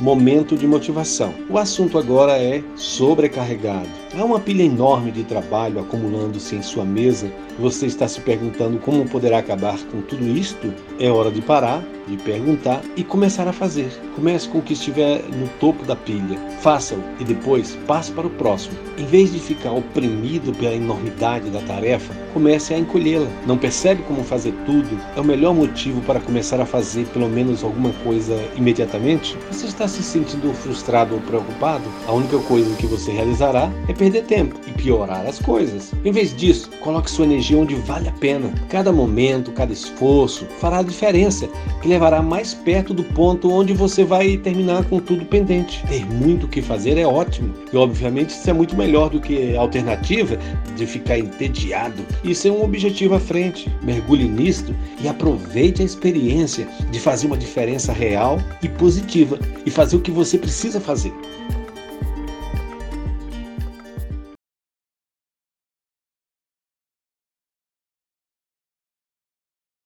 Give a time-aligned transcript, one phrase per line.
[0.00, 1.34] momento de motivação.
[1.48, 3.88] O assunto agora é sobrecarregado.
[4.16, 7.30] Há uma pilha enorme de trabalho acumulando-se em sua mesa.
[7.58, 10.72] Você está se perguntando como poderá acabar com tudo isto?
[10.98, 13.90] É hora de parar, de perguntar e começar a fazer.
[14.14, 16.38] Comece com o que estiver no topo da pilha.
[16.60, 18.78] Faça-o e depois passe para o próximo.
[18.96, 23.28] Em vez de ficar oprimido pela enormidade da tarefa, comece a encolhê-la.
[23.46, 24.98] Não percebe como fazer tudo?
[25.16, 29.36] É o melhor motivo para começar a fazer pelo menos alguma coisa imediatamente?
[29.50, 31.84] Você está se sentindo frustrado ou preocupado?
[32.06, 35.92] A única coisa que você realizará é perder tempo e piorar as coisas.
[36.04, 38.54] Em vez disso, coloque sua energia onde vale a pena.
[38.70, 41.48] Cada momento, cada esforço fará a diferença
[41.82, 45.84] que levará mais perto do ponto onde você vai terminar com tudo pendente.
[45.88, 49.56] Ter muito o que fazer é ótimo e, obviamente, isso é muito melhor do que
[49.56, 50.38] a alternativa
[50.76, 52.02] de ficar entediado.
[52.22, 53.70] Isso é um objetivo à frente.
[53.82, 59.96] Mergulhe nisto e aproveite a experiência de fazer uma diferença real e positiva e fazer
[59.96, 61.12] o que você precisa fazer.